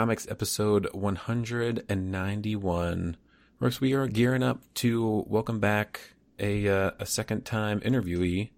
[0.00, 3.16] Comics episode 191.
[3.60, 8.48] Works, we are gearing up to welcome back a uh, a second time interviewee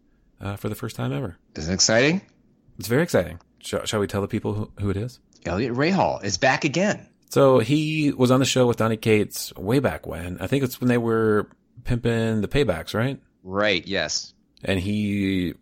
[0.40, 1.36] uh, for the first time ever.
[1.56, 2.20] Isn't it exciting?
[2.78, 3.40] It's very exciting.
[3.58, 5.18] Shall, shall we tell the people who, who it is?
[5.44, 7.08] Eliot Rahal is back again.
[7.30, 10.38] So he was on the show with Donny Cates way back when.
[10.40, 11.48] I think it's when they were
[11.82, 13.20] pimping the paybacks, right?
[13.42, 14.32] Right, yes.
[14.62, 15.54] And he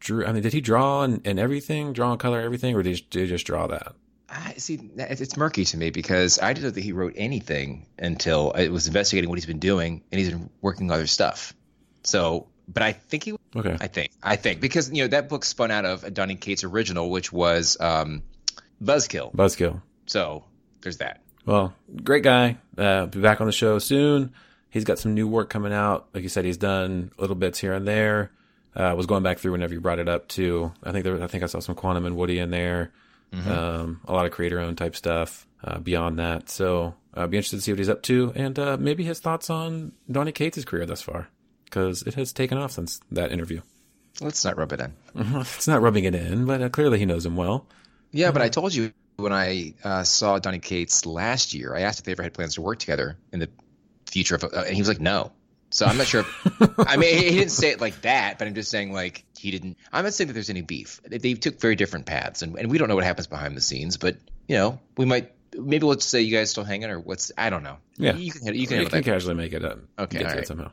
[0.00, 2.96] drew, I mean, did he draw and, and everything, draw and color everything, or did
[2.96, 3.92] he, did he just draw that?
[4.30, 4.90] I see.
[4.96, 8.86] It's murky to me because I didn't know that he wrote anything until I was
[8.86, 11.54] investigating what he's been doing, and he's been working other stuff.
[12.02, 13.34] So, but I think he.
[13.56, 13.76] Okay.
[13.80, 14.12] I think.
[14.22, 17.78] I think because you know that book spun out of Donny Cates' original, which was
[17.80, 18.22] um,
[18.82, 19.34] Buzzkill.
[19.34, 19.80] Buzzkill.
[20.06, 20.44] So
[20.82, 21.22] there's that.
[21.46, 22.58] Well, great guy.
[22.76, 24.34] Uh, be back on the show soon.
[24.68, 26.08] He's got some new work coming out.
[26.12, 28.30] Like you said, he's done little bits here and there.
[28.76, 30.72] Uh, was going back through whenever you brought it up too.
[30.84, 32.92] I think there, I think I saw some Quantum and Woody in there.
[33.32, 33.50] Mm-hmm.
[33.50, 36.48] Um, a lot of creator owned type stuff uh, beyond that.
[36.48, 39.20] So I'd uh, be interested to see what he's up to and uh, maybe his
[39.20, 41.28] thoughts on Donny Cates' career thus far
[41.64, 43.60] because it has taken off since that interview.
[44.20, 44.94] Let's not rub it in.
[45.14, 47.66] it's not rubbing it in, but uh, clearly he knows him well.
[48.10, 52.00] Yeah, but I told you when I uh, saw Donny Cates last year, I asked
[52.00, 53.50] if they ever had plans to work together in the
[54.06, 55.32] future, of, and he was like, no.
[55.70, 56.20] So I'm not sure.
[56.20, 59.50] If, I mean, he didn't say it like that, but I'm just saying like he
[59.50, 59.76] didn't.
[59.92, 61.00] I'm not saying that there's any beef.
[61.04, 63.96] They took very different paths, and, and we don't know what happens behind the scenes.
[63.96, 64.16] But
[64.46, 67.62] you know, we might maybe let's say you guys still hanging or what's I don't
[67.62, 67.78] know.
[67.96, 69.78] Yeah, you can you can, you can casually make it up.
[69.98, 70.46] Okay, right.
[70.46, 70.70] somehow.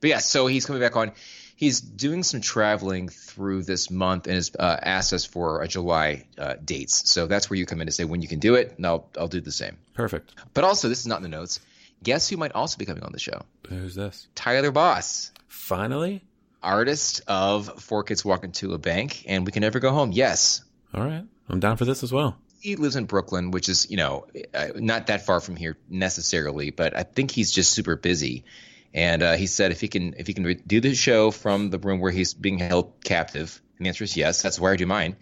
[0.00, 1.12] But yeah, so he's coming back on.
[1.56, 6.26] He's doing some traveling through this month and has uh, asked us for a July
[6.38, 7.10] uh, dates.
[7.10, 9.08] So that's where you come in to say when you can do it, and I'll
[9.18, 9.76] I'll do the same.
[9.94, 10.32] Perfect.
[10.54, 11.60] But also, this is not in the notes.
[12.02, 13.42] Guess who might also be coming on the show?
[13.68, 14.28] Who's this?
[14.34, 15.32] Tyler Boss.
[15.48, 16.22] Finally?
[16.62, 20.12] Artist of Four Kids Walk Into a Bank and We Can Never Go Home.
[20.12, 20.62] Yes.
[20.94, 21.24] All right.
[21.48, 22.36] I'm down for this as well.
[22.60, 26.70] He lives in Brooklyn, which is, you know, uh, not that far from here necessarily,
[26.70, 28.44] but I think he's just super busy.
[28.92, 31.70] And uh, he said if he can if he can re- do the show from
[31.70, 34.76] the room where he's being held captive, and the answer is yes, that's where I
[34.76, 35.16] do mine,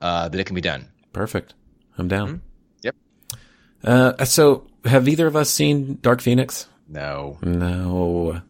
[0.00, 0.88] uh, that it can be done.
[1.12, 1.54] Perfect.
[1.96, 2.28] I'm down.
[2.28, 2.36] Mm-hmm.
[2.82, 2.96] Yep.
[3.84, 6.66] Uh, so have either of us seen Dark Phoenix?
[6.88, 7.38] No.
[7.42, 8.42] No.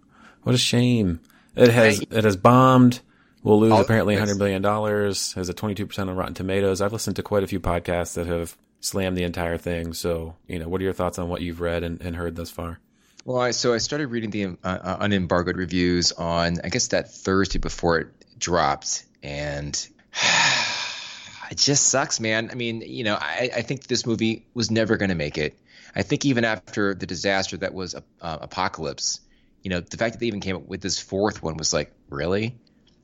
[0.42, 1.20] What a shame.
[1.54, 3.00] It has I, it has bombed.
[3.42, 5.32] We'll lose apparently hundred million dollars.
[5.34, 6.80] Has a twenty two percent on Rotten Tomatoes.
[6.80, 9.92] I've listened to quite a few podcasts that have slammed the entire thing.
[9.92, 12.50] So you know, what are your thoughts on what you've read and, and heard thus
[12.50, 12.78] far?
[13.24, 17.12] Well, I, so I started reading the uh, uh, unembargoed reviews on I guess that
[17.12, 19.74] Thursday before it dropped, and
[21.50, 22.50] it just sucks, man.
[22.50, 25.56] I mean, you know, I, I think this movie was never going to make it.
[25.94, 29.20] I think even after the disaster that was uh, Apocalypse,
[29.62, 31.92] you know, the fact that they even came up with this fourth one was like,
[32.08, 32.56] really?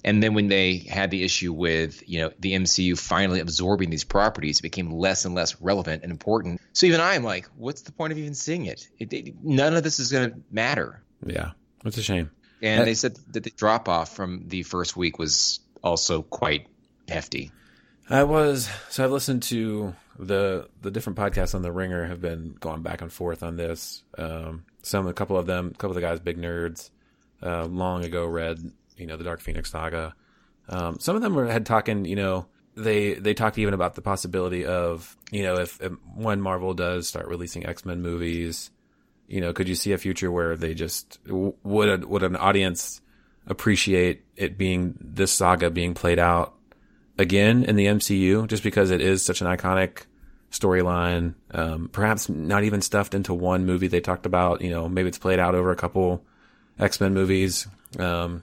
[0.04, 4.04] And then when they had the issue with, you know, the MCU finally absorbing these
[4.04, 6.60] properties, it became less and less relevant and important.
[6.72, 8.88] So even I am like, what's the point of even seeing it?
[8.99, 11.03] it, it none of this is going to matter.
[11.25, 11.50] Yeah,
[11.84, 12.31] it's a shame.
[12.62, 16.66] And they said that the drop off from the first week was also quite
[17.09, 17.53] hefty.
[18.10, 22.56] I was so I've listened to the the different podcasts on the Ringer have been
[22.58, 24.02] going back and forth on this.
[24.16, 26.90] Um, some a couple of them, a couple of the guys, big nerds,
[27.42, 30.14] uh, long ago read you know the Dark Phoenix saga.
[30.68, 34.02] Um, some of them were had talking, you know, they they talked even about the
[34.02, 38.70] possibility of you know if, if when Marvel does start releasing X Men movies,
[39.28, 43.00] you know, could you see a future where they just would a, would an audience
[43.46, 46.54] appreciate it being this saga being played out
[47.18, 50.04] again in the MCU just because it is such an iconic
[50.50, 51.34] storyline.
[51.50, 54.60] Um, perhaps not even stuffed into one movie they talked about.
[54.60, 56.25] You know, maybe it's played out over a couple
[56.78, 57.66] X Men movies.
[57.98, 58.42] Um,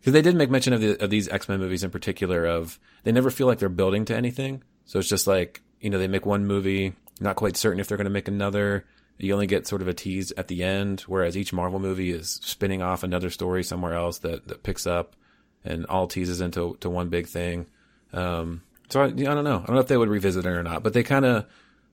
[0.00, 2.44] because they did make mention of, the, of these X Men movies in particular.
[2.44, 4.62] Of they never feel like they're building to anything.
[4.84, 7.96] So it's just like you know they make one movie, not quite certain if they're
[7.96, 8.84] going to make another.
[9.16, 12.40] You only get sort of a tease at the end, whereas each Marvel movie is
[12.42, 15.14] spinning off another story somewhere else that, that picks up
[15.64, 17.66] and all teases into to one big thing.
[18.12, 19.60] Um, so I, I don't know.
[19.62, 21.46] I don't know if they would revisit it or not, but they kind of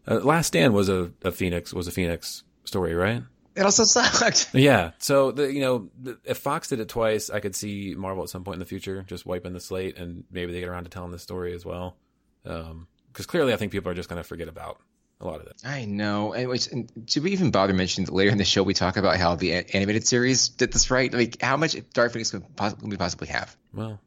[0.08, 3.24] uh, Last Stand was a, a Phoenix was a Phoenix story, right?
[3.56, 4.50] It also sucked.
[4.54, 4.92] Yeah.
[5.00, 5.90] So the you know
[6.26, 9.04] if Fox did it twice, I could see Marvel at some point in the future
[9.08, 11.98] just wiping the slate, and maybe they get around to telling the story as well.
[12.44, 14.80] Because um, clearly, I think people are just going to forget about
[15.20, 15.62] a lot of it.
[15.64, 16.34] I know.
[16.34, 18.98] And, which, and do we even bother mentioning that later in the show we talk
[18.98, 21.14] about how the animated series did this right?
[21.14, 22.44] Like how much Dark Phoenix could
[22.82, 23.56] we possibly have?
[23.74, 24.00] Well,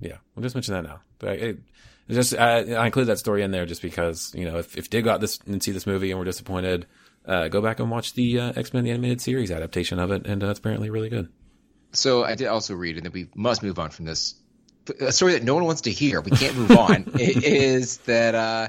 [0.00, 1.00] yeah, we'll just mention that now.
[1.18, 1.58] But it,
[2.10, 5.02] just I, I include that story in there just because you know if if they
[5.02, 6.86] got this and see this movie and we're disappointed,
[7.26, 10.26] uh, go back and watch the uh, X Men the animated series adaptation of it,
[10.26, 11.28] and uh, it's apparently really good.
[11.92, 14.34] So I did also read, and then we must move on from this.
[15.00, 16.20] A story that no one wants to hear.
[16.20, 17.10] We can't move on.
[17.18, 18.68] is that uh,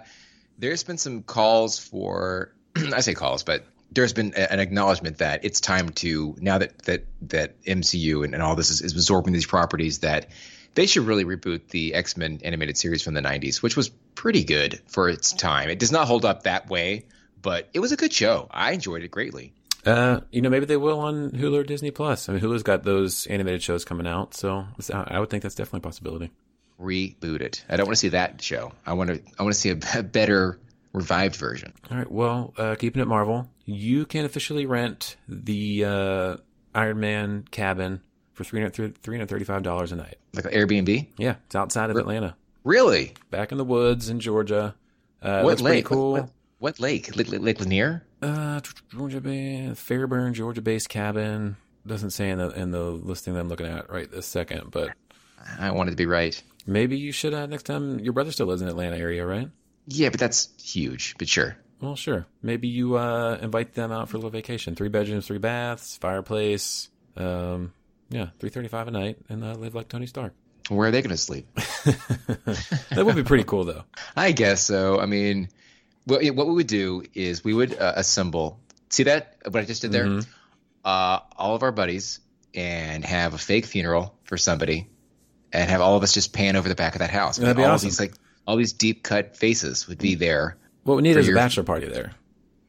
[0.57, 5.61] there's been some calls for I say calls, but there's been an acknowledgement that it's
[5.61, 9.45] time to now that that that MCU and, and all this is, is absorbing these
[9.45, 10.29] properties that
[10.77, 14.43] they should really reboot the X Men animated series from the '90s, which was pretty
[14.43, 15.69] good for its time.
[15.69, 17.07] It does not hold up that way,
[17.41, 18.47] but it was a good show.
[18.51, 19.53] I enjoyed it greatly.
[19.87, 22.29] Uh, you know, maybe they will on Hulu or Disney Plus.
[22.29, 25.79] I mean, Hulu's got those animated shows coming out, so I would think that's definitely
[25.79, 26.31] a possibility.
[26.79, 27.65] Reboot it.
[27.67, 28.71] I don't want to see that show.
[28.85, 29.21] I want to.
[29.39, 30.59] I want to see a better
[30.93, 31.73] revived version.
[31.89, 32.11] All right.
[32.11, 36.37] Well, uh, keeping it Marvel, you can officially rent the uh,
[36.75, 38.01] Iron Man cabin
[38.37, 40.17] for $335 a night.
[40.33, 41.07] Like an Airbnb?
[41.17, 41.35] Yeah.
[41.47, 42.35] It's outside of Re- Atlanta.
[42.63, 43.13] Really?
[43.31, 44.75] Back in the woods in Georgia.
[45.21, 45.85] Uh, what lake?
[45.85, 46.11] Cool.
[46.11, 46.29] What, what,
[46.59, 47.15] what, lake?
[47.15, 48.03] Lake, Lake Lanier?
[48.21, 48.61] Uh,
[48.91, 51.57] Georgia Bay, Fairburn, Georgia based cabin.
[51.85, 54.91] Doesn't say in the in the listing that I'm looking at right this second, but
[55.57, 56.41] I wanted to be right.
[56.65, 57.99] Maybe you should uh, next time.
[57.99, 59.49] Your brother still lives in Atlanta area, right?
[59.87, 61.15] Yeah, but that's huge.
[61.17, 61.55] But sure.
[61.79, 62.25] Well, sure.
[62.41, 64.75] Maybe you uh, invite them out for a little vacation.
[64.75, 66.89] Three bedrooms, three baths, fireplace.
[67.15, 67.71] Um,
[68.09, 70.33] yeah, three thirty-five a night, and uh, live like Tony Stark.
[70.69, 71.47] Where are they going to sleep?
[71.55, 73.83] that would be pretty cool, though.
[74.15, 74.99] I guess so.
[74.99, 75.49] I mean,
[76.05, 78.59] what, what we would do is we would uh, assemble.
[78.89, 80.05] See that what I just did there?
[80.05, 80.29] Mm-hmm.
[80.83, 82.19] Uh, all of our buddies
[82.53, 84.87] and have a fake funeral for somebody,
[85.51, 87.37] and have all of us just pan over the back of that house.
[87.37, 87.87] That'd be all awesome.
[87.87, 88.13] These like
[88.45, 90.57] all these deep cut faces would be there.
[90.83, 91.35] What we need is your...
[91.35, 92.13] a bachelor party there.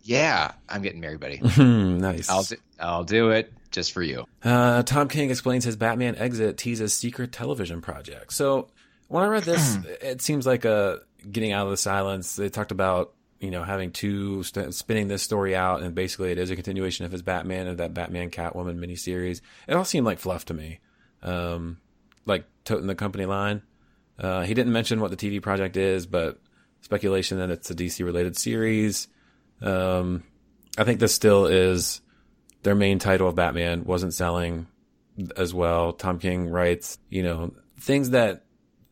[0.03, 1.39] Yeah, I'm getting married, buddy.
[1.59, 2.29] nice.
[2.29, 4.27] I'll do, I'll do it just for you.
[4.43, 8.33] Uh, Tom King explains his Batman exit teases secret television project.
[8.33, 8.69] So
[9.09, 11.01] when I read this, it seems like a
[11.31, 12.37] getting out of the silence.
[12.37, 16.39] They talked about you know having two st- spinning this story out, and basically it
[16.39, 19.41] is a continuation of his Batman of that Batman Catwoman miniseries.
[19.67, 20.81] It all seemed like fluff to me,
[21.23, 21.79] um,
[22.27, 23.63] like toting the company line.
[24.19, 26.41] Uh, he didn't mention what the TV project is, but
[26.81, 29.09] speculation that it's a DC related series.
[29.61, 30.25] Um,
[30.77, 32.01] I think this still is
[32.63, 34.67] their main title of Batman wasn't selling
[35.37, 35.93] as well.
[35.93, 38.45] Tom King writes, you know, things that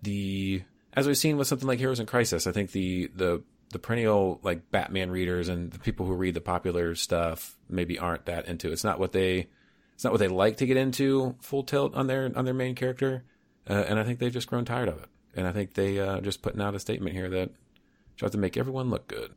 [0.02, 2.46] the as we've seen with something like Heroes in Crisis.
[2.46, 6.40] I think the the the perennial like Batman readers and the people who read the
[6.40, 8.72] popular stuff maybe aren't that into.
[8.72, 9.48] It's not what they
[9.94, 12.74] it's not what they like to get into full tilt on their on their main
[12.74, 13.24] character,
[13.68, 16.20] uh, and I think they've just grown tired of it and I think they uh,
[16.20, 17.50] just putting out a statement here that
[18.16, 19.32] tries to make everyone look good.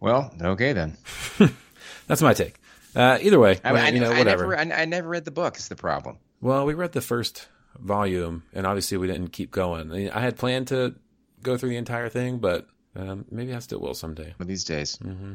[0.00, 0.96] Well, okay then.
[2.06, 2.56] That's my take.
[2.94, 4.56] Uh, either way, I, well, I, you know, whatever.
[4.56, 5.56] I never, I, never read the book.
[5.56, 6.18] Is the problem?
[6.40, 7.48] Well, we read the first
[7.78, 10.10] volume, and obviously we didn't keep going.
[10.10, 10.94] I had planned to
[11.42, 14.26] go through the entire thing, but um, maybe I still will someday.
[14.26, 14.96] One of these days.
[14.98, 15.34] Mm-hmm.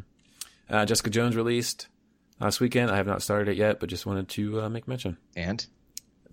[0.69, 1.87] Uh, Jessica Jones released
[2.39, 2.91] last weekend.
[2.91, 5.17] I have not started it yet, but just wanted to uh, make mention.
[5.35, 5.65] And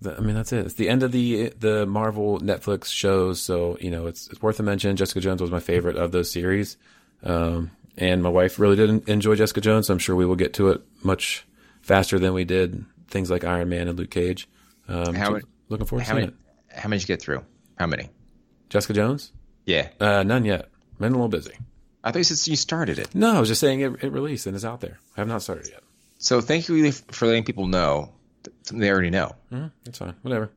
[0.05, 0.65] I mean, that's it.
[0.65, 4.59] It's the end of the the Marvel Netflix shows, so you know it's it's worth
[4.59, 4.95] a mention.
[4.95, 6.77] Jessica Jones was my favorite of those series,
[7.23, 9.89] um, and my wife really did enjoy Jessica Jones.
[9.89, 11.45] I'm sure we will get to it much
[11.81, 14.47] faster than we did things like Iron Man and Luke Cage.
[14.87, 16.79] Um, how so looking forward to seeing many, it.
[16.79, 17.43] How many did you get through?
[17.77, 18.09] How many?
[18.69, 19.31] Jessica Jones?
[19.65, 20.69] Yeah, uh, none yet.
[20.99, 21.53] Been a little busy.
[22.03, 23.13] I thought you said you started it.
[23.13, 24.99] No, I was just saying it, it released and is out there.
[25.15, 25.81] I have not started yet.
[26.19, 28.13] So thank you for letting people know
[28.71, 29.35] they already know.
[29.51, 29.67] Mm-hmm.
[29.83, 30.15] That's fine.
[30.21, 30.51] Whatever.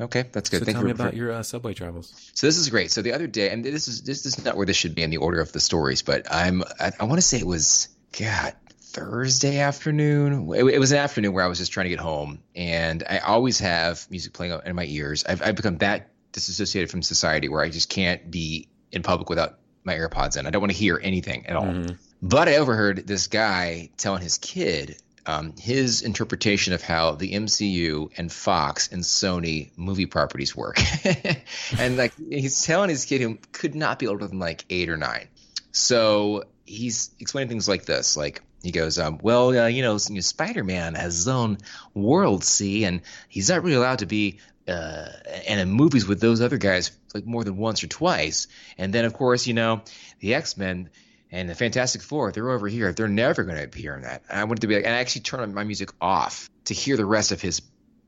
[0.00, 0.60] Okay, that's good.
[0.60, 2.30] So Thank tell you me about your uh, subway travels.
[2.34, 2.90] So this is great.
[2.90, 5.10] So the other day, and this is this is not where this should be in
[5.10, 7.88] the order of the stories, but I'm I, I want to say it was
[8.18, 10.52] God Thursday afternoon.
[10.54, 13.18] It, it, was an afternoon where I was just trying to get home, and I
[13.18, 15.24] always have music playing in my ears.
[15.24, 19.58] I've, I've become that disassociated from society where I just can't be in public without
[19.84, 20.46] my AirPods in.
[20.46, 21.66] I don't want to hear anything at all.
[21.66, 21.94] Mm-hmm.
[22.22, 24.96] But I overheard this guy telling his kid
[25.26, 30.78] um, his interpretation of how the MCU and Fox and Sony movie properties work.
[31.78, 34.96] and like he's telling his kid who could not be older than like eight or
[34.96, 35.28] nine.
[35.72, 40.64] So he's explaining things like this, like he goes, um, well, uh, you know, Spider
[40.64, 41.58] Man has his own
[41.94, 45.08] world, see, and he's not really allowed to be uh,
[45.48, 48.46] and in movies with those other guys like more than once or twice.
[48.78, 49.82] And then, of course, you know,
[50.20, 50.90] the X Men
[51.32, 52.92] and the Fantastic Four, they're over here.
[52.92, 54.22] They're never going to appear in that.
[54.28, 56.96] And I wanted to be like, and I actually turned my music off to hear
[56.96, 57.62] the rest of his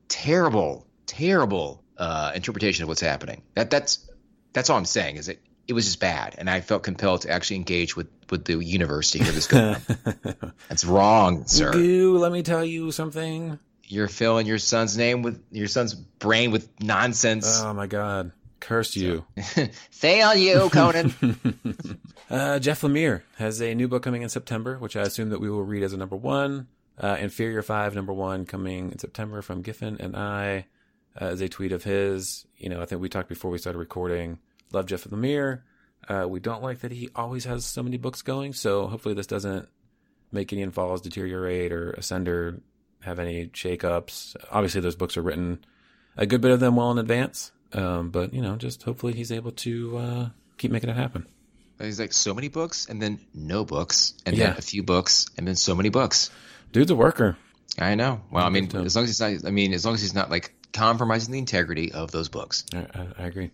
[0.09, 3.43] terrible, terrible uh, interpretation of what's happening.
[3.55, 4.09] That that's
[4.53, 5.17] that's all I'm saying.
[5.17, 5.41] Is it?
[5.69, 9.13] It was just bad, and I felt compelled to actually engage with with the universe
[9.13, 9.77] to hear this go.
[10.69, 11.73] that's wrong, sir.
[11.73, 13.59] Goo, let me tell you something.
[13.85, 17.61] You're filling your son's name with your son's brain with nonsense.
[17.63, 18.33] Oh my god.
[18.59, 19.25] Curse you.
[19.91, 21.13] Fail you, Conan.
[22.33, 25.51] uh, Jeff Lemire has a new book coming in September, which I assume that we
[25.51, 26.67] will read as a number one.
[26.99, 30.67] Uh, Inferior 5, number one, coming in September from Giffen and I
[31.21, 32.47] uh, as a tweet of his.
[32.57, 34.39] You know, I think we talked before we started recording.
[34.73, 35.61] Love Jeff Lemire.
[36.09, 38.55] Uh, we don't like that he always has so many books going.
[38.55, 39.69] So hopefully this doesn't
[40.33, 42.61] make Gideon Falls deteriorate or Ascender
[43.01, 44.37] have any shakeups.
[44.51, 45.65] Obviously, those books are written
[46.17, 47.53] a good bit of them well in advance.
[47.73, 51.27] Um, but you know, just hopefully he's able to uh, keep making it happen.
[51.83, 54.49] He's like so many books, and then no books, and Yeah.
[54.51, 56.31] then a few books, and then so many books.
[56.73, 57.37] Dude's a worker.
[57.79, 58.21] I know.
[58.31, 60.31] Well, I mean, as long as he's not, I mean, as long as he's not
[60.31, 62.65] like compromising the integrity of those books.
[62.75, 63.51] I, I, I agree.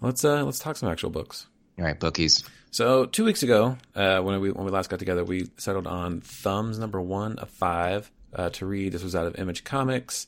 [0.00, 1.46] Let's uh, let's talk some actual books.
[1.78, 2.44] All right, bookies.
[2.70, 6.20] So two weeks ago, uh, when we when we last got together, we settled on
[6.20, 8.92] Thumbs number one of five uh, to read.
[8.92, 10.26] This was out of Image Comics.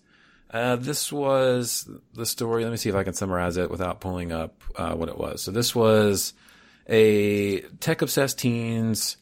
[0.51, 2.65] Uh, this was the story.
[2.65, 5.43] Let me see if I can summarize it without pulling up uh, what it was.
[5.43, 6.35] So this was
[6.89, 9.17] a tech obsessed teens.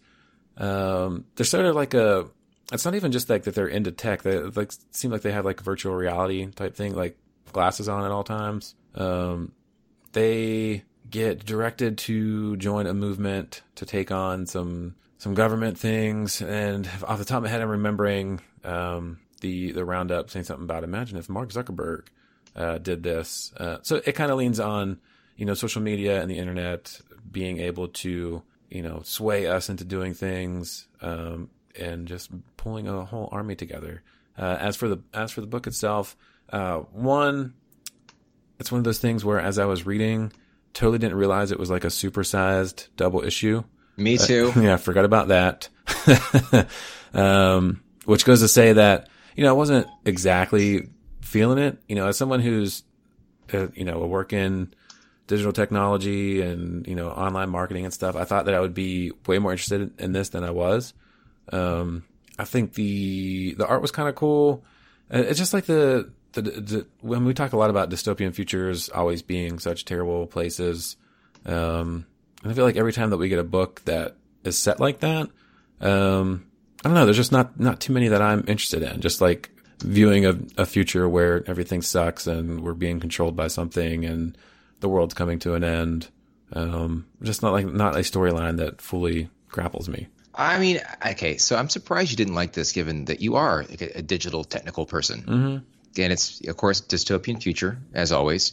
[0.57, 2.26] Um, they're sort of like a.
[2.73, 4.23] It's not even just like that they're into tech.
[4.23, 7.19] They like seem like they have like virtual reality type thing, like
[7.52, 8.75] glasses on at all times.
[8.95, 9.52] Um,
[10.12, 16.40] they get directed to join a movement to take on some some government things.
[16.40, 20.64] And off the top of my head, I'm remembering um, the the roundup saying something
[20.64, 22.07] about imagine if Mark Zuckerberg
[22.57, 23.52] uh, did this.
[23.57, 24.99] Uh, so it kind of leans on
[25.37, 27.00] you know social media and the internet
[27.31, 33.05] being able to you know sway us into doing things um, and just pulling a
[33.05, 34.03] whole army together.
[34.39, 36.17] Uh, as for the as for the book itself,
[36.53, 37.55] uh, one
[38.61, 40.33] it's one of those things where as I was reading,
[40.75, 43.65] totally didn't realize it was like a supersized double issue.
[43.97, 44.53] Me too.
[44.57, 45.69] Yeah, I forgot about that.
[47.15, 50.89] um, which goes to say that, you know, I wasn't exactly
[51.23, 51.79] feeling it.
[51.89, 52.83] You know, as someone who's,
[53.53, 54.73] uh, you know, a work in
[55.31, 59.13] digital technology and, you know, online marketing and stuff, I thought that I would be
[59.29, 60.93] way more interested in this than I was.
[61.53, 62.03] Um,
[62.37, 64.65] I think the, the art was kind of cool.
[65.09, 69.23] It's just like the, the, the, when we talk a lot about dystopian futures always
[69.23, 70.97] being such terrible places,
[71.47, 72.07] um,
[72.45, 75.31] I feel like every time that we get a book that is set like that,
[75.81, 76.45] um,
[76.85, 77.05] I don't know.
[77.05, 79.01] There's just not not too many that I'm interested in.
[79.01, 84.05] Just like viewing a, a future where everything sucks and we're being controlled by something
[84.05, 84.37] and
[84.81, 86.09] the world's coming to an end.
[86.53, 90.09] Um, just not like not a storyline that fully grapples me.
[90.35, 93.83] I mean, okay, so I'm surprised you didn't like this, given that you are like
[93.83, 95.23] a, a digital technical person.
[95.23, 96.03] Mm-hmm.
[96.03, 98.53] and it's of course dystopian future as always.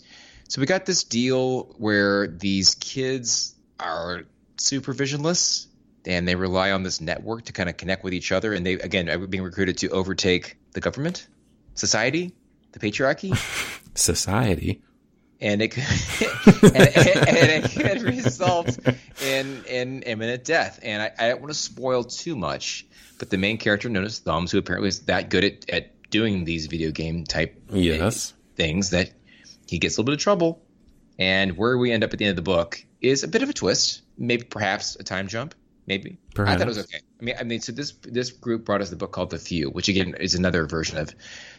[0.49, 4.23] So we got this deal where these kids are
[4.57, 5.67] supervisionless
[6.05, 8.73] and they rely on this network to kind of connect with each other and they
[8.73, 11.27] again are being recruited to overtake the government,
[11.73, 12.33] society,
[12.71, 13.35] the patriarchy,
[13.97, 14.81] Society.
[15.41, 15.83] And it could,
[16.63, 18.77] and, and, and it could result
[19.21, 20.79] in in imminent death.
[20.83, 22.85] And I, I don't want to spoil too much,
[23.19, 26.45] but the main character known as Thumbs, who apparently is that good at, at doing
[26.45, 28.33] these video game type Yes.
[28.55, 29.11] things that
[29.67, 30.61] he gets a little bit of trouble.
[31.19, 33.49] And where we end up at the end of the book is a bit of
[33.49, 35.55] a twist, maybe perhaps a time jump,
[35.87, 36.17] maybe.
[36.37, 36.99] I thought it was okay.
[37.19, 39.69] I mean, I mean, so this this group brought us the book called The Few,
[39.69, 41.13] which again is another version of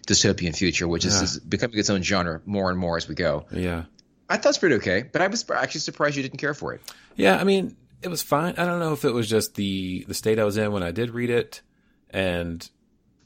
[0.06, 1.22] dystopian future, which is, Yeah.
[1.24, 3.46] is becoming its own genre more and more as we go.
[3.50, 3.84] Yeah.
[4.28, 6.82] I thought it's pretty okay, but I was actually surprised you didn't care for it.
[7.16, 8.54] Yeah, I mean, it was fine.
[8.58, 10.90] I don't know if it was just the the state I was in when I
[10.92, 11.62] did read it,
[12.10, 12.68] and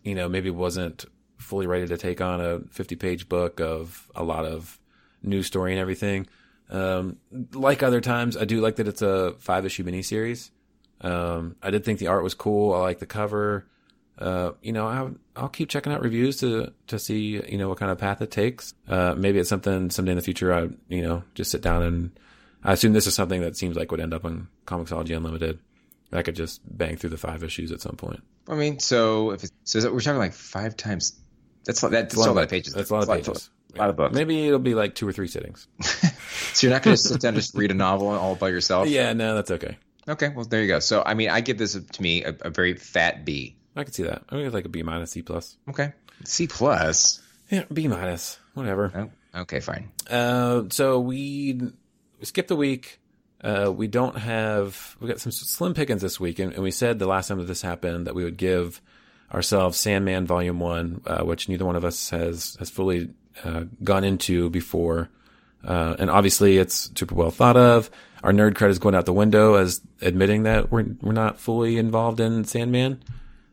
[0.04, 1.04] you know maybe wasn't
[1.38, 4.78] fully ready to take on a fifty page book of a lot of
[5.22, 6.26] news story and everything.
[6.70, 7.18] Um,
[7.52, 10.50] like other times, I do like that it's a five issue miniseries.
[11.02, 12.74] Um, I did think the art was cool.
[12.74, 13.66] I like the cover.
[14.18, 17.78] Uh, you know, I, I'll keep checking out reviews to to see you know what
[17.78, 18.74] kind of path it takes.
[18.86, 20.52] Uh, maybe it's something someday in the future.
[20.52, 22.10] I you know just sit down and
[22.62, 25.58] I assume this is something that seems like would end up on Comixology Unlimited.
[26.12, 28.22] I could just bang through the five issues at some point.
[28.46, 31.18] I mean, so if it's, so we're talking like five times.
[31.64, 32.74] That's that's still a lot of pages.
[32.74, 33.50] That's a lot of pages.
[33.74, 34.14] A lot of books.
[34.14, 35.66] Maybe it'll be like two or three sittings.
[36.54, 38.86] So you're not going to sit down and just read a novel all by yourself.
[38.90, 39.78] Yeah, no, that's okay.
[40.08, 40.28] Okay.
[40.28, 40.80] Well, there you go.
[40.80, 43.56] So I mean, I give this to me a, a very fat B.
[43.76, 44.22] I can see that.
[44.28, 45.56] I mean, like a B minus, C plus.
[45.68, 45.92] Okay.
[46.24, 47.20] C plus.
[47.50, 49.10] Yeah, B minus, whatever.
[49.34, 49.90] Oh, okay, fine.
[50.08, 51.60] Uh, so we,
[52.18, 52.98] we skipped a week.
[53.42, 56.98] Uh, we don't have we got some slim pickings this week, and, and we said
[56.98, 58.80] the last time that this happened that we would give
[59.34, 63.10] ourselves Sandman Volume One, uh, which neither one of us has has fully
[63.44, 65.10] uh, gone into before.
[65.64, 67.90] Uh, and obviously, it's super well thought of.
[68.22, 71.78] Our nerd cred is going out the window as admitting that we're we're not fully
[71.78, 73.02] involved in Sandman.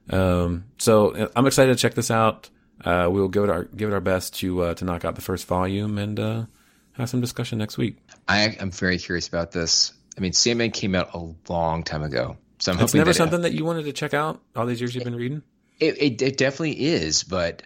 [0.09, 2.49] Um, so uh, I'm excited to check this out.
[2.83, 5.15] Uh, we will give it our give it our best to uh, to knock out
[5.15, 6.45] the first volume and uh,
[6.93, 7.97] have some discussion next week.
[8.27, 9.93] I am very curious about this.
[10.17, 13.15] I mean, Sandman came out a long time ago, so I'm It's hoping never that
[13.15, 15.43] something that you wanted to check out all these years you've been reading.
[15.79, 17.63] It, it, it definitely is, but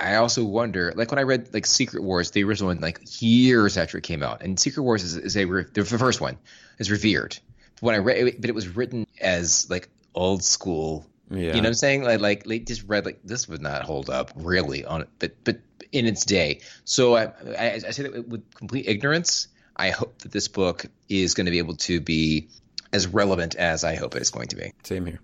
[0.00, 3.76] I also wonder, like when I read like Secret Wars, the original one, like years
[3.76, 6.38] after it came out, and Secret Wars is, is a the first one
[6.78, 7.38] is revered.
[7.74, 11.06] But when I read, but it was written as like old school.
[11.30, 11.38] Yeah.
[11.38, 12.04] You know what I'm saying?
[12.04, 15.44] Like, like, like just read like this would not hold up really on it, but
[15.44, 15.60] but
[15.92, 16.60] in its day.
[16.84, 17.24] So I
[17.58, 19.48] I, I say that with complete ignorance.
[19.76, 22.48] I hope that this book is going to be able to be
[22.92, 24.72] as relevant as I hope it is going to be.
[24.82, 25.20] Same here.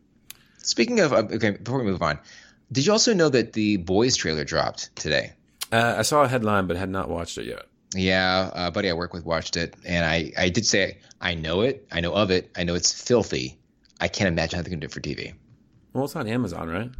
[0.58, 2.18] Speaking of, okay, before we move on,
[2.74, 5.32] did you also know that the Boys trailer dropped today?
[5.72, 7.62] Uh, I saw a headline, but had not watched it yet.
[7.94, 11.60] Yeah, uh, buddy I work with watched it, and I, I did say I know
[11.62, 13.56] it, I know of it, I know it's filthy.
[14.00, 15.34] I can't imagine how they're going to do it for TV.
[15.92, 16.90] Well, it's on Amazon, right?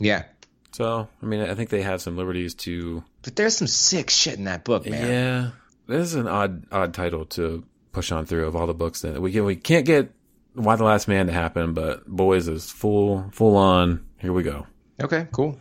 [0.00, 0.24] Yeah,
[0.72, 3.04] So, I mean, I think they have some liberties to.
[3.22, 5.08] but there's some sick shit in that book, man.
[5.08, 5.50] Yeah,
[5.86, 9.20] this is an odd, odd title to push on through of all the books that
[9.22, 9.44] we can.
[9.44, 10.10] We can't get
[10.54, 14.04] Why the Last Man to happen, but Boys is full, full on.
[14.18, 14.66] Here we go.
[15.00, 15.58] Okay, cool.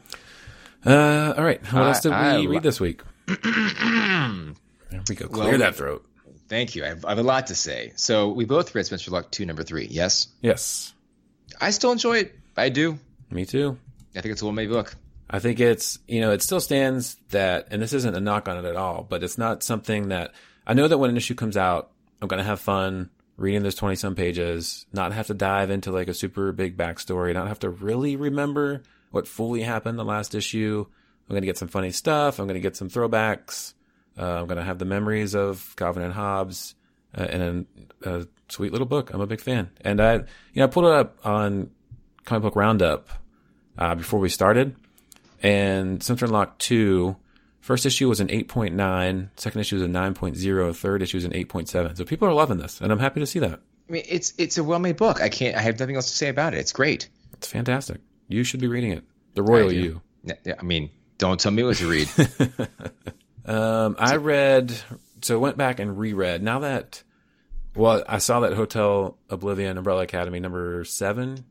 [0.85, 1.61] Uh, all right.
[1.71, 3.01] What I- else did we I read this week?
[3.27, 3.41] there
[5.09, 5.27] we go.
[5.27, 6.05] Clear Well- that throat.
[6.47, 6.83] Thank you.
[6.83, 7.93] I have, I have a lot to say.
[7.95, 9.87] So we both read Spencer Locke 2, number 3.
[9.89, 10.27] Yes?
[10.41, 10.93] Yes,
[11.61, 12.35] I still enjoy it.
[12.57, 12.99] I do.
[13.29, 13.77] me too.
[14.13, 14.93] I think it's a well-made book.
[15.29, 18.57] I think it's, you know, it still stands that, and this isn't a knock on
[18.57, 20.33] it at all, but it's not something that
[20.67, 23.75] I know that when an issue comes out, I'm going to have fun reading those
[23.75, 27.59] 20 some pages, not have to dive into like a super big backstory, not have
[27.59, 30.85] to really remember what fully happened the last issue.
[30.87, 32.39] I'm going to get some funny stuff.
[32.39, 33.73] I'm going to get some throwbacks.
[34.17, 36.75] Uh, I'm going to have the memories of Calvin and Hobbes
[37.17, 37.67] uh, in
[38.03, 39.13] a, a sweet little book.
[39.13, 39.69] I'm a big fan.
[39.81, 40.23] And I, you
[40.55, 41.69] know, I pulled it up on
[42.25, 43.07] Comic Book Roundup
[43.77, 44.75] uh, before we started
[45.43, 47.15] and Spencer Locke 2,
[47.59, 51.97] first issue was an 8.9, second issue was a 9.0, third issue was an 8.7.
[51.97, 53.59] So people are loving this, and I'm happy to see that.
[53.89, 55.21] I mean, it's it's a well-made book.
[55.21, 55.57] I can't.
[55.57, 56.59] I have nothing else to say about it.
[56.59, 57.09] It's great.
[57.33, 57.99] It's fantastic.
[58.31, 59.03] You should be reading it.
[59.33, 59.71] The Royal.
[59.71, 60.01] You.
[60.23, 62.09] Yeah, yeah, I mean, don't tell me what to read.
[63.45, 64.73] Um, I read,
[65.21, 66.43] so went back and reread.
[66.43, 67.03] Now that,
[67.75, 71.45] well, I saw that Hotel Oblivion Umbrella Academy number seven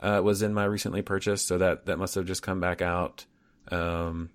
[0.00, 3.26] uh, was in my recently purchased, so that that must have just come back out.
[3.70, 4.30] Um,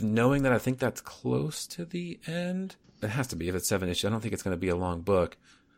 [0.00, 3.68] knowing that I think that's close to the end, it has to be if it's
[3.68, 4.04] seven issues.
[4.04, 5.36] I don't think it's going to be a long book.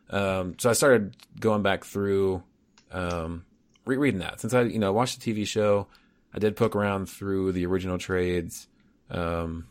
[0.09, 2.43] Um, so I started going back through,
[2.91, 3.45] um,
[3.85, 5.87] rereading that since I, you know, watched the TV show.
[6.33, 8.67] I did poke around through the original trades.
[9.09, 9.67] Um,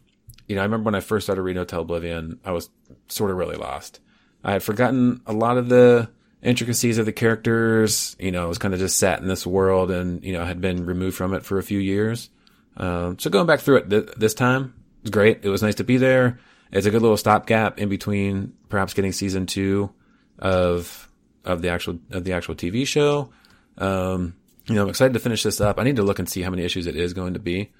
[0.48, 2.70] you know, I remember when I first started reading Hotel Oblivion, I was
[3.09, 4.00] sort of really lost.
[4.42, 6.11] I had forgotten a lot of the
[6.42, 8.14] intricacies of the characters.
[8.18, 10.61] You know, I was kind of just sat in this world and, you know, had
[10.61, 12.31] been removed from it for a few years.
[12.77, 15.40] Um, so going back through it th- this time was great.
[15.42, 16.38] It was nice to be there.
[16.72, 19.90] It's a good little stopgap in between perhaps getting season two
[20.38, 21.11] of,
[21.44, 23.31] of the actual, of the actual TV show.
[23.78, 24.34] Um,
[24.66, 25.78] you know, I'm excited to finish this up.
[25.78, 27.72] I need to look and see how many issues it is going to be.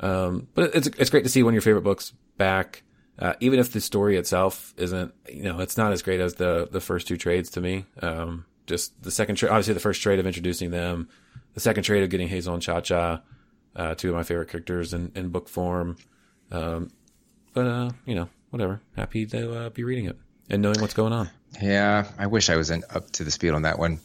[0.00, 2.82] Um, but it's it's great to see one of your favorite books back,
[3.18, 6.68] uh, even if the story itself isn't, you know, it's not as great as the
[6.70, 7.86] the first two trades to me.
[8.02, 11.08] Um, just the second trade, obviously the first trade of introducing them,
[11.54, 13.22] the second trade of getting Hazel and Cha Cha,
[13.74, 15.96] uh, two of my favorite characters in, in book form.
[16.50, 16.90] Um,
[17.54, 18.80] but uh, you know, whatever.
[18.96, 20.18] Happy to uh, be reading it
[20.50, 21.30] and knowing what's going on.
[21.62, 24.00] yeah, I wish I was in, up to the speed on that one,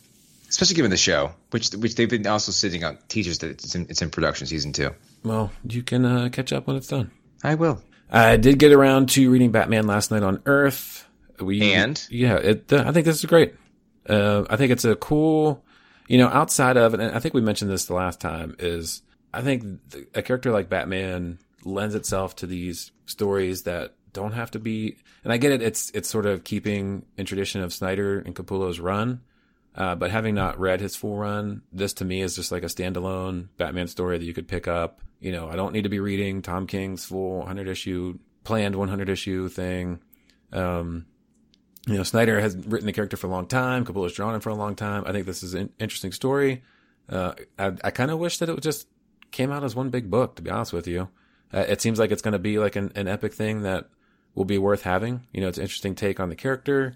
[0.51, 3.87] especially given the show, which which they've been also sitting on teachers that it's in,
[3.89, 4.91] it's in production season two.
[5.23, 7.09] Well, you can uh, catch up when it's done.
[7.43, 7.81] I will.
[8.11, 11.07] I did get around to reading Batman Last Knight on Earth.
[11.39, 12.05] We And?
[12.11, 13.55] yeah, it, I think this is great.
[14.07, 15.63] Uh, I think it's a cool,
[16.07, 19.01] you know, outside of, and I think we mentioned this the last time, is
[19.33, 24.51] I think th- a character like Batman lends itself to these stories that don't have
[24.51, 28.19] to be, and I get it, it's, it's sort of keeping in tradition of Snyder
[28.19, 29.21] and Capullo's run.
[29.73, 32.67] Uh, but having not read his full run, this to me is just like a
[32.67, 34.99] standalone Batman story that you could pick up.
[35.19, 39.07] You know, I don't need to be reading Tom King's full 100 issue, planned 100
[39.07, 40.01] issue thing.
[40.51, 41.05] Um,
[41.87, 43.85] you know, Snyder has written the character for a long time.
[43.85, 45.03] Capullo's drawn him for a long time.
[45.07, 46.63] I think this is an interesting story.
[47.09, 48.87] Uh, I, I kind of wish that it just
[49.31, 51.09] came out as one big book, to be honest with you.
[51.53, 53.89] Uh, it seems like it's going to be like an, an epic thing that
[54.35, 55.25] will be worth having.
[55.33, 56.95] You know, it's an interesting take on the character.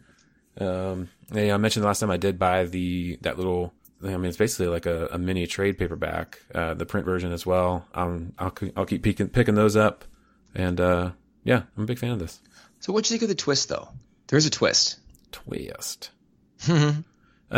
[0.59, 4.09] Um, and, yeah, I mentioned the last time I did buy the, that little, I
[4.09, 7.85] mean, it's basically like a, a mini trade paperback, uh, the print version as well.
[7.93, 10.05] Um, I'll, I'll keep picking, picking those up.
[10.53, 11.11] And, uh,
[11.43, 12.39] yeah, I'm a big fan of this.
[12.79, 13.89] So what do you think of the twist, though?
[14.27, 14.99] There's a twist.
[15.31, 16.11] Twist.
[16.69, 17.03] um,
[17.51, 17.57] I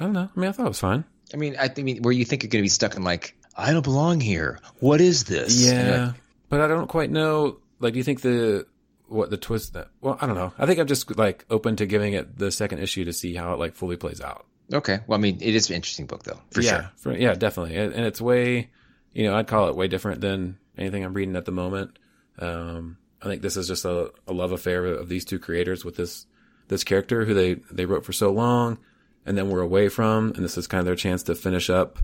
[0.00, 0.28] don't know.
[0.34, 1.04] I mean, I thought it was fine.
[1.32, 3.36] I mean, I, I mean, where you think you're going to be stuck in like,
[3.56, 4.60] I don't belong here.
[4.80, 5.60] What is this?
[5.60, 6.14] Yeah, like,
[6.48, 7.58] but I don't quite know.
[7.80, 8.66] Like, do you think the
[9.08, 9.74] what the twist?
[9.74, 10.52] That, well, I don't know.
[10.58, 13.52] I think I'm just like open to giving it the second issue to see how
[13.52, 14.46] it like fully plays out.
[14.72, 15.00] okay.
[15.06, 16.90] Well, I mean, it is an interesting book, though, for yeah, sure.
[16.96, 17.76] for, yeah, definitely.
[17.76, 18.70] And, it's way,
[19.12, 21.98] you know, I'd call it way different than anything I'm reading at the moment.
[22.38, 25.96] Um, I think this is just a, a love affair of these two creators with
[25.96, 26.26] this
[26.68, 28.78] this character who they they wrote for so long,
[29.26, 31.98] and then were away from, and this is kind of their chance to finish up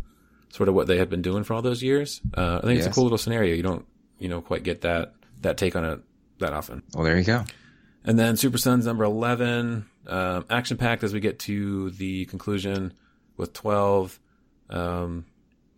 [0.48, 2.20] sort of what they had been doing for all those years.
[2.36, 3.54] Uh, I think it's a cool little scenario.
[3.54, 3.86] You don't
[4.18, 6.00] you know quite get that that take on it
[6.38, 6.82] that often.
[6.94, 7.44] Well, there you go.
[8.04, 12.92] And then Super Sons number 11, um, action packed as we get to the conclusion
[13.36, 14.18] with 12.
[14.68, 15.24] Um,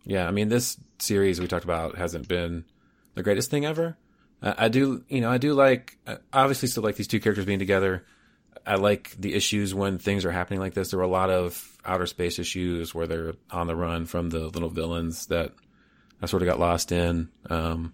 [0.03, 2.65] yeah, I mean, this series we talked about hasn't been
[3.15, 3.97] the greatest thing ever.
[4.41, 7.45] Uh, I do, you know, I do like, I obviously still like these two characters
[7.45, 8.05] being together.
[8.65, 10.91] I like the issues when things are happening like this.
[10.91, 14.47] There were a lot of outer space issues where they're on the run from the
[14.47, 15.53] little villains that
[16.21, 17.29] I sort of got lost in.
[17.49, 17.93] Um,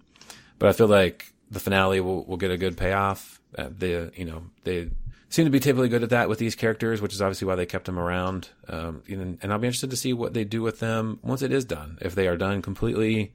[0.57, 3.39] but I feel like the finale will, will get a good payoff.
[3.57, 4.89] Uh, the you know they
[5.29, 7.65] seem to be typically good at that with these characters, which is obviously why they
[7.65, 8.49] kept them around.
[8.67, 11.51] Um, and, and I'll be interested to see what they do with them once it
[11.51, 11.97] is done.
[12.01, 13.33] If they are done completely,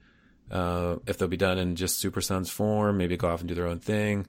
[0.51, 3.55] uh, if they'll be done in just Super Sons form, maybe go off and do
[3.55, 4.27] their own thing.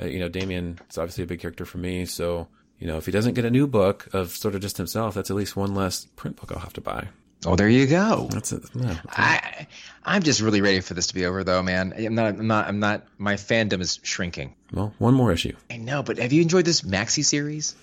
[0.00, 3.06] Uh, you know, Damian is obviously a big character for me, so you know if
[3.06, 5.74] he doesn't get a new book of sort of just himself, that's at least one
[5.74, 7.08] less print book I'll have to buy.
[7.44, 8.28] Oh, there you go.
[8.30, 8.62] That's it.
[8.74, 8.98] Yeah.
[9.08, 9.66] I
[10.04, 11.92] I'm just really ready for this to be over, though, man.
[11.96, 12.26] I'm not.
[12.38, 12.68] I'm not.
[12.68, 13.06] I'm not.
[13.18, 14.54] My fandom is shrinking.
[14.72, 15.54] Well, one more issue.
[15.70, 17.74] I know, but have you enjoyed this maxi series?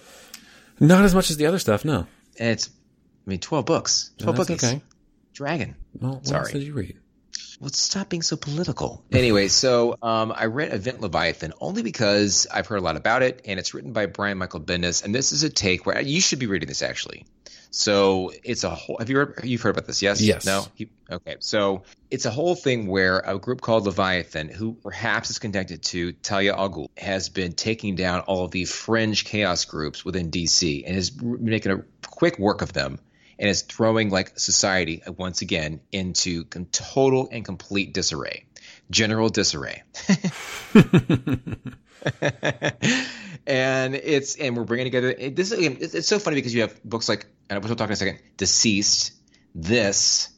[0.79, 2.07] Not as much as the other stuff, no.
[2.37, 4.51] And it's, I mean, twelve books, twelve books.
[4.51, 4.81] okay.
[5.33, 5.75] Dragon.
[5.99, 6.51] Well, what Sorry.
[6.51, 6.98] did you read?
[7.59, 9.03] Well, stop being so political.
[9.11, 13.41] Anyway, so um, I read Event Leviathan only because I've heard a lot about it,
[13.45, 16.39] and it's written by Brian Michael Bendis, and this is a take where you should
[16.39, 17.25] be reading this actually.
[17.71, 18.97] So it's a whole.
[18.97, 19.33] Have you?
[19.43, 20.01] You've heard about this?
[20.01, 20.21] Yes.
[20.21, 20.45] Yes.
[20.45, 20.65] No.
[20.77, 21.35] You, okay.
[21.39, 26.13] So it's a whole thing where a group called Leviathan, who perhaps is connected to
[26.13, 30.83] Talia al Ghul, has been taking down all of the fringe chaos groups within DC
[30.85, 32.99] and is making a quick work of them
[33.39, 38.45] and is throwing like society uh, once again into total and complete disarray,
[38.91, 39.81] general disarray.
[43.47, 45.77] and it's and we're bringing together it, this again.
[45.79, 48.19] It's, it's so funny because you have books like and we'll talk in a second,
[48.37, 49.11] DCeased,
[49.55, 50.29] this,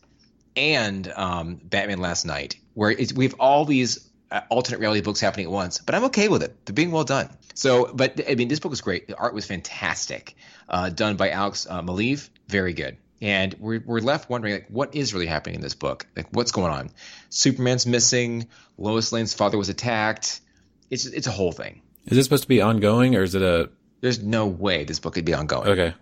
[0.56, 5.48] and um, Batman Last Knight, where we have all these uh, alternate reality books happening
[5.48, 5.80] at once.
[5.80, 7.30] But I'm okay with it; they're being well done.
[7.54, 9.08] So, but I mean, this book was great.
[9.08, 10.36] The art was fantastic,
[10.70, 12.98] uh, done by Alex uh, Maleev, very good.
[13.22, 16.08] And we're, we're left wondering, like, what is really happening in this book?
[16.16, 16.90] Like, what's going on?
[17.30, 18.48] Superman's missing.
[18.80, 20.42] Lois Lane's father was attacked.
[20.90, 21.82] It's it's a whole thing.
[22.06, 23.70] Is this supposed to be ongoing or is it a
[24.02, 25.68] There's no way this book could be ongoing.
[25.70, 25.94] okay?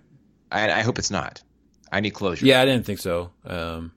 [0.49, 1.41] I, I hope it's not.
[1.91, 2.45] I need closure.
[2.45, 3.31] Yeah, I didn't think so.
[3.45, 3.91] Um,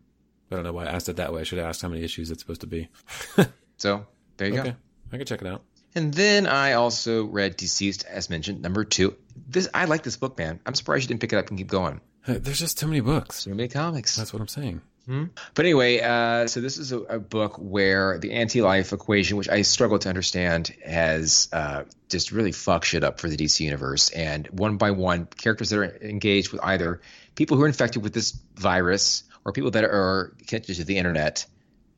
[0.51, 1.43] I don't know why I asked it that way.
[1.43, 2.89] I should have asked how many issues it's supposed to be.
[3.79, 4.77] So there you Okay, go.
[5.13, 5.63] I can check it out.
[5.95, 9.17] And then I also read DCeased, as mentioned, number two.
[9.49, 10.61] This I like this book, man.
[10.65, 12.01] I'm surprised you didn't pick it up and keep going.
[12.27, 13.43] There's just too many books.
[13.45, 14.17] So many comics.
[14.17, 14.81] That's what I'm saying.
[15.55, 19.63] But anyway, uh, so this is a, a book where the anti-life equation, which I
[19.63, 24.11] struggle to understand, has uh, just really fucked shit up for the DC universe.
[24.11, 27.01] And one by one, characters that are engaged with either
[27.35, 31.47] people who are infected with this virus or people that are connected to the internet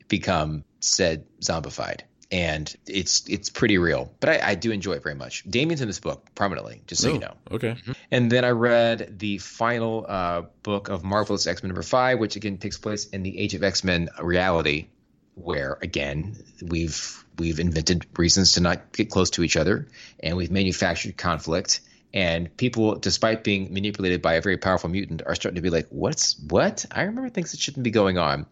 [0.07, 2.01] become said zombified.
[2.31, 5.43] And it's it's pretty real, but I, I do enjoy it very much.
[5.47, 7.33] Damian's in this book prominently, just so you Oh, know.
[7.51, 7.75] Okay.
[8.09, 12.35] And then I read the final uh, book of Marvelous X Men number five, which
[12.35, 14.87] again takes place in the Age of X Men reality,
[15.35, 19.87] where again we've we've invented reasons to not get close to each other,
[20.19, 21.81] and we've manufactured conflict.
[22.11, 25.87] And people, despite being manipulated by a very powerful mutant, are starting to be like,
[25.89, 26.85] "What's what?
[26.89, 28.47] I remember things that shouldn't be going on."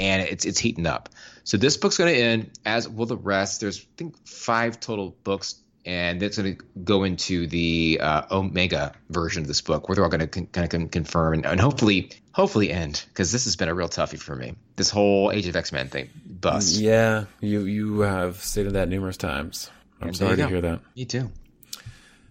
[0.00, 1.08] And it's it's heating up.
[1.44, 3.60] So this book's going to end, as will the rest.
[3.60, 8.92] There's I think five total books and that's going to go into the uh, Omega
[9.08, 11.60] version of this book, where they're all going to con- kind of confirm and, and
[11.60, 14.54] hopefully, hopefully end because this has been a real toughie for me.
[14.76, 16.76] This whole Age of X Men thing, bust.
[16.76, 19.70] Yeah, you you have stated that numerous times.
[20.00, 20.80] I'm And sorry to hear that.
[20.96, 21.30] Me too.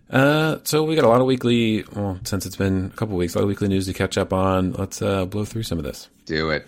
[0.10, 1.84] Uh, so we got a lot of weekly.
[1.96, 4.34] Well, since it's been a couple weeks, a lot of weekly news to catch up
[4.34, 4.74] on.
[4.74, 6.10] Let's uh, blow through some of this.
[6.26, 6.68] Do it.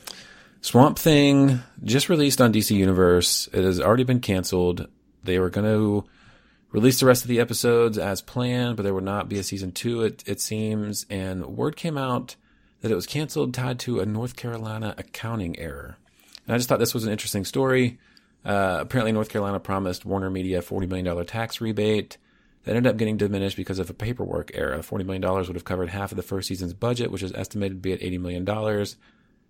[0.61, 3.49] Swamp Thing just released on DC Universe.
[3.51, 4.87] It has already been canceled.
[5.23, 6.07] They were going to
[6.71, 9.71] release the rest of the episodes as planned, but there would not be a season
[9.71, 11.05] two, it, it seems.
[11.09, 12.35] And word came out
[12.81, 15.97] that it was canceled tied to a North Carolina accounting error.
[16.45, 17.99] And I just thought this was an interesting story.
[18.45, 22.17] Uh, apparently, North Carolina promised Warner Media a $40 million tax rebate
[22.63, 24.77] that ended up getting diminished because of a paperwork error.
[24.77, 27.77] The $40 million would have covered half of the first season's budget, which is estimated
[27.77, 28.85] to be at $80 million.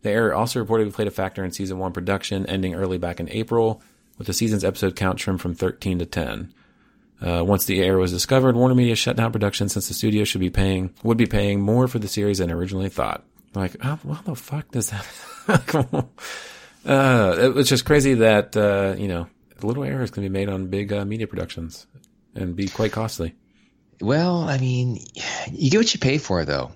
[0.02, 3.30] The error also reportedly played a factor in season one production, ending early back in
[3.30, 3.82] April,
[4.18, 6.54] with the season's episode count trimmed from 13 to 10.
[7.22, 10.42] Uh, once the error was discovered, Warner Media shut down production since the studio should
[10.42, 13.24] be paying would be paying more for the series than originally thought.
[13.54, 16.06] Like, how, how the fuck does that?
[16.84, 19.28] Uh, it was just crazy that uh, you know
[19.62, 21.86] little errors can be made on big uh, media productions
[22.34, 23.36] and be quite costly.
[24.00, 24.98] Well, I mean,
[25.52, 26.72] you get what you pay for, though.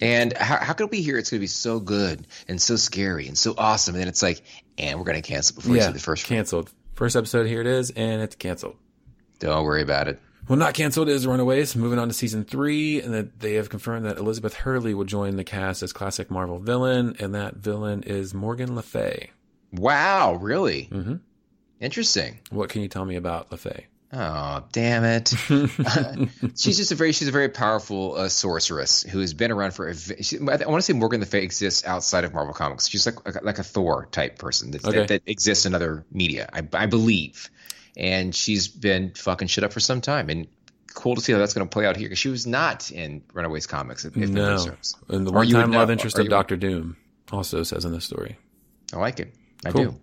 [0.00, 3.28] And how, how could we hear it's going to be so good and so scary
[3.28, 4.42] and so awesome, and then it's like,
[4.76, 6.26] and we're going to cancel before Yeah, see the first.
[6.26, 6.70] canceled.
[6.94, 8.76] First episode, here it is, and it's canceled.
[9.38, 10.18] Don't worry about it.
[10.48, 11.74] Well, not canceled is Runaways.
[11.74, 15.36] Moving on to season three, and that they have confirmed that Elizabeth Hurley will join
[15.36, 19.30] the cast as classic Marvel villain, and that villain is Morgan Le Fay.
[19.72, 20.88] Wow, really?
[20.92, 21.20] Mhm.
[21.80, 22.38] Interesting.
[22.50, 23.86] What can you tell me about Le Fay?
[24.12, 25.28] Oh, damn it!
[26.56, 29.88] she's just a very she's a very powerful uh, sorceress who has been around for
[29.88, 29.94] a.
[30.22, 32.86] She, I want to say Morgan Le Fay exists outside of Marvel Comics.
[32.88, 34.98] She's like like, like a Thor type person that, Okay.
[34.98, 36.48] that, that exists in other media.
[36.52, 37.50] I, I believe,
[37.96, 40.30] and she's been fucking shit up for some time.
[40.30, 40.46] And
[40.94, 43.22] cool to see how that's going to play out here because she was not in
[43.34, 44.04] Runaways comics.
[44.04, 44.66] If if No,
[45.08, 46.96] and the Or you would one-time love interest of Doctor Doom
[47.32, 48.36] also says in this story.
[48.94, 49.34] I like it.
[49.64, 49.84] I Cool.
[49.86, 50.00] do.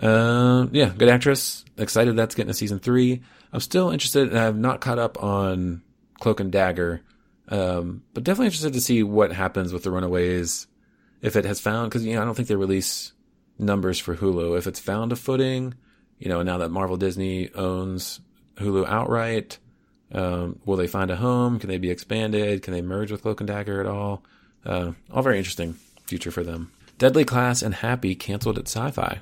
[0.00, 1.64] Uh, yeah, good actress.
[1.76, 3.22] Excited that's getting a season three.
[3.52, 5.82] I'm still interested, and I've not caught up on
[6.20, 7.02] Cloak and Dagger,
[7.48, 10.66] um, but definitely interested to see what happens with the Runaways.
[11.22, 13.12] If it has found, because you know, I don't think they release
[13.58, 14.58] numbers for Hulu.
[14.58, 15.74] If it's found a footing,
[16.18, 18.20] you know, now that Marvel Disney owns
[18.56, 19.58] Hulu outright,
[20.12, 21.58] um, will they find a home?
[21.58, 22.62] Can they be expanded?
[22.62, 24.22] Can they merge with Cloak and Dagger at all?
[24.64, 25.74] Uh, all very interesting
[26.06, 26.72] future for them.
[26.98, 29.20] Deadly Class and Happy canceled at Syfy.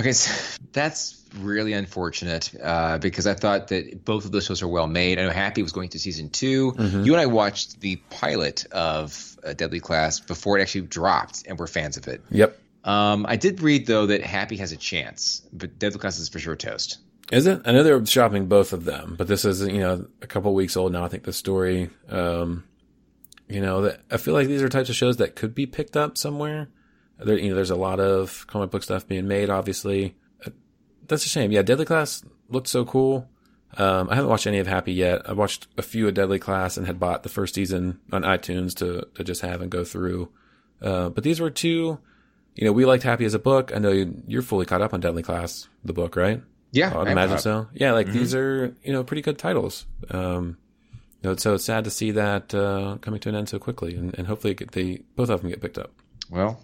[0.00, 4.68] Okay, so that's really unfortunate uh, because I thought that both of those shows are
[4.68, 5.18] well made.
[5.18, 7.04] I know Happy was going to season 2 Mm-hmm.
[7.04, 11.58] You and I watched the pilot of uh, Deadly Class before it actually dropped, and
[11.58, 12.22] we're fans of it.
[12.30, 12.58] Yep.
[12.84, 16.38] Um, I did read though that Happy has a chance, but Deadly Class is for
[16.38, 16.98] sure toast.
[17.30, 17.60] Is it?
[17.64, 20.76] I know they're shopping both of them, but this is you know a couple weeks
[20.76, 21.04] old now.
[21.04, 22.64] I think the story, um,
[23.48, 25.96] you know, that I feel like these are types of shows that could be picked
[25.96, 26.68] up somewhere.
[27.24, 29.50] There, you know, there's a lot of comic book stuff being made.
[29.50, 30.14] Obviously,
[30.46, 30.50] Uh,
[31.06, 31.52] that's a shame.
[31.52, 33.28] Yeah, Deadly Class looked so cool.
[33.76, 35.28] Um, I haven't watched any of Happy yet.
[35.28, 38.74] I watched a few of Deadly Class and had bought the first season on iTunes
[38.76, 40.28] to to just have and go through.
[40.82, 41.98] Uh, but these were two.
[42.56, 43.70] You know, we liked Happy as a book.
[43.74, 46.42] I know you- you're fully caught up on Deadly Class, the book, right?
[46.72, 47.68] Yeah, I'd I- imagine so.
[47.72, 49.86] Yeah, like these are you know pretty good titles.
[50.10, 50.56] Um,
[51.22, 53.94] you know, so it's sad to see that uh, coming to an end so quickly,
[53.94, 55.92] and, and hopefully get they both of them get picked up.
[56.30, 56.60] Well,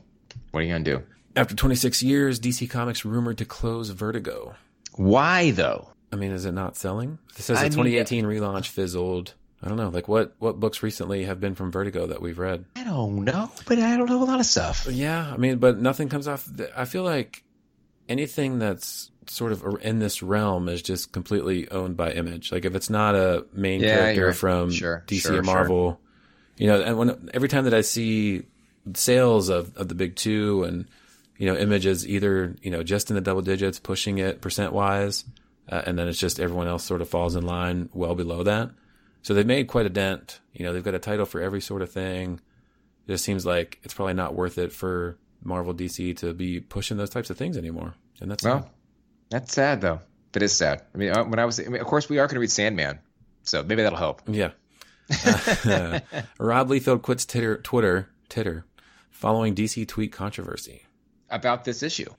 [0.51, 1.03] what are you gonna do?
[1.35, 4.55] After 26 years, DC Comics rumored to close Vertigo.
[4.94, 5.88] Why though?
[6.12, 7.18] I mean, is it not selling?
[7.37, 9.35] It says I the mean, 2018 relaunch fizzled.
[9.62, 9.88] I don't know.
[9.88, 12.64] Like what what books recently have been from Vertigo that we've read?
[12.77, 14.87] I don't know, but I don't know a lot of stuff.
[14.90, 16.49] Yeah, I mean, but nothing comes off.
[16.77, 17.42] I feel like
[18.09, 22.53] anything that's sort of in this realm is just completely owned by Image.
[22.53, 26.01] Like if it's not a main Yeah, character from sure, DC sure, or Marvel,
[26.57, 28.44] you know, and when every time that I see
[28.94, 30.87] sales of of the big two and
[31.38, 34.72] you know Image is either you know just in the double digits, pushing it percent
[34.72, 35.25] wise,
[35.68, 38.70] uh, and then it's just everyone else sort of falls in line well below that.
[39.22, 40.40] So they've made quite a dent.
[40.53, 42.40] You know, they've got a title for every sort of thing.
[43.07, 46.96] It just seems like it's probably not worth it for Marvel DC to be pushing
[46.96, 47.94] those types of things anymore.
[48.20, 48.70] And that's Well,
[49.31, 50.01] that's sad though.
[50.33, 50.83] That is sad.
[50.94, 52.51] I mean, uh, when I was, I mean, of course, we are going to read
[52.51, 52.99] Sandman,
[53.42, 54.22] so maybe that'll help.
[54.29, 54.51] yeah.
[55.64, 56.01] Uh,
[56.38, 58.64] Rob Liefeld quits Titter, Twitter, Titter,
[59.16, 60.83] following DC tweet controversy.
[61.31, 62.12] About this issue.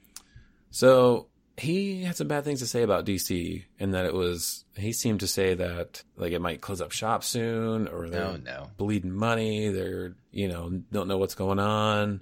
[0.70, 4.92] So he had some bad things to say about DC, and that it was he
[4.92, 8.70] seemed to say that like it might close up shop soon, or they're Oh no.
[8.78, 9.70] bleeding money.
[9.70, 12.22] They're you know don't know what's going on.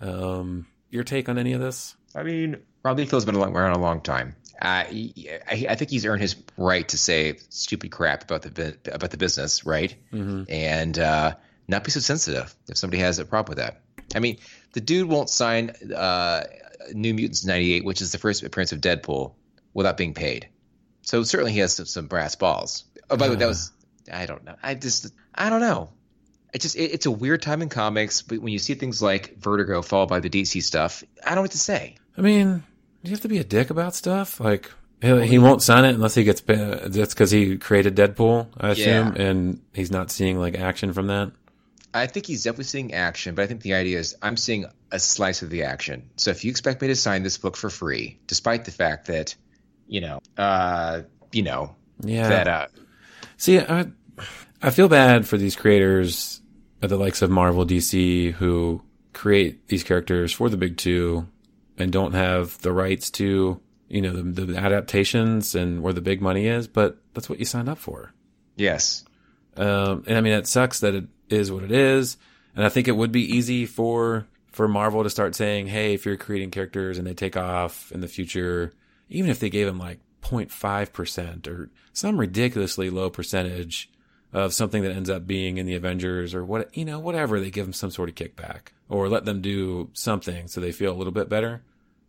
[0.00, 1.96] Um, your take on any of this?
[2.14, 4.36] I mean, Rob Liefeld's been around a long time.
[4.60, 8.76] Uh, he, I, I think he's earned his right to say stupid crap about the
[8.92, 9.94] about the business, right?
[10.12, 10.44] Mm-hmm.
[10.48, 11.34] And uh,
[11.68, 13.82] not be so sensitive if somebody has a problem with that.
[14.14, 14.38] I mean,
[14.72, 16.44] the dude won't sign uh,
[16.92, 19.32] New Mutants '98, which is the first appearance of Deadpool,
[19.74, 20.48] without being paid.
[21.02, 22.84] So certainly he has some, some brass balls.
[23.10, 23.72] Oh, by the way, that was
[24.12, 24.54] I don't know.
[24.62, 25.90] I just I don't know.
[26.52, 29.36] It just it, it's a weird time in comics, but when you see things like
[29.38, 31.96] Vertigo followed by the DC stuff, I don't know what to say.
[32.16, 32.62] I mean,
[33.02, 34.40] do you have to be a dick about stuff?
[34.40, 36.58] Like he, he won't sign it unless he gets paid.
[36.58, 41.32] That's because he created Deadpool, I assume, and he's not seeing like action from that.
[41.94, 44.98] I think he's definitely seeing action, but I think the idea is I'm seeing a
[44.98, 46.10] slice of the action.
[46.16, 49.34] So if you expect me to sign this book for free, despite the fact that,
[49.86, 52.28] you know, uh, you know, Yeah.
[52.28, 52.66] that uh,
[53.36, 53.86] See, I,
[54.62, 56.40] I feel bad for these creators
[56.82, 61.26] at the likes of Marvel, DC, who create these characters for the big two
[61.78, 66.20] and don't have the rights to, you know, the, the adaptations and where the big
[66.20, 66.68] money is.
[66.68, 68.12] But that's what you signed up for.
[68.56, 69.04] yes,
[69.56, 72.16] Um, and I mean, it sucks that it is what it is.
[72.54, 76.04] And I think it would be easy for for Marvel to start saying, "Hey, if
[76.04, 78.72] you're creating characters and they take off in the future,
[79.08, 83.90] even if they gave them like 0.5 percent or some ridiculously low percentage
[84.32, 87.50] of something that ends up being in the Avengers or what you know, whatever, they
[87.50, 90.98] give them some sort of kickback or let them do something so they feel a
[90.98, 91.62] little bit better."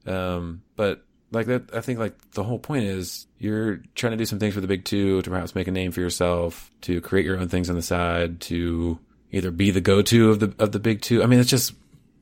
[0.06, 4.26] Um, but like that, I think like the whole point is you're trying to do
[4.26, 7.26] some things for the big two to perhaps make a name for yourself, to create
[7.26, 8.98] your own things on the side, to
[9.32, 11.24] either be the go-to of the of the big two.
[11.24, 11.74] I mean, it's just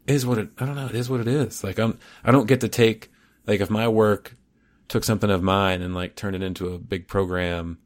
[0.06, 0.50] is what it.
[0.58, 0.88] I don't know.
[0.88, 1.64] It is what it is.
[1.64, 1.98] Like I'm.
[2.24, 3.12] I don't get to take
[3.46, 4.36] like if my work
[4.88, 7.78] took something of mine and like turned it into a big program,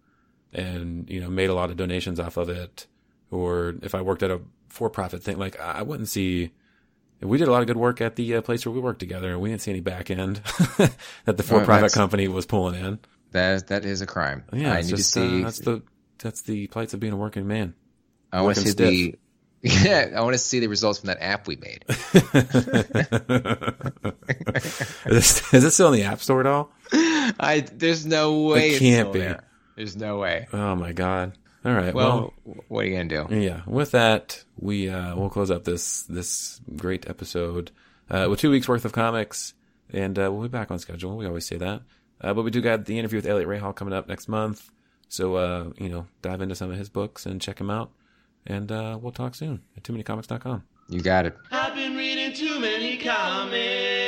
[0.53, 2.87] and you know made a lot of donations off of it,
[3.29, 6.51] or if I worked at a for-profit thing, like I wouldn't see
[7.21, 9.31] we did a lot of good work at the uh, place where we worked together,
[9.31, 10.37] and we didn't see any back end
[10.77, 12.99] that the for-profit well, company was pulling in.
[13.31, 14.43] That that is a crime.
[14.51, 15.41] Yeah, I need just, to see.
[15.41, 15.81] Uh, that's the
[16.17, 17.75] that's the plights of being a working man.
[18.31, 19.15] I want to see.
[19.63, 21.85] Yeah, I want to see the results from that app we made.
[21.87, 22.01] is,
[25.05, 26.71] this, is this still in the App Store at all?
[26.91, 29.19] I there's no way it can't be.
[29.19, 29.43] There.
[29.75, 30.47] There's no way.
[30.51, 31.37] Oh my god.
[31.63, 31.93] All right.
[31.93, 33.35] Well, well, what are you gonna do?
[33.35, 33.61] Yeah.
[33.67, 37.69] With that, we uh, we'll close up this this great episode
[38.09, 39.53] uh, with two weeks worth of comics,
[39.91, 41.17] and uh, we'll be back on schedule.
[41.17, 41.81] We always say that,
[42.19, 44.71] uh, but we do got the interview with Eliot Rahal coming up next month.
[45.07, 47.91] So uh, you know, dive into some of his books and check him out,
[48.45, 50.63] and uh, we'll talk soon at too many comics.com.
[50.89, 51.37] You got it.
[51.51, 54.00] I've been reading too many comics.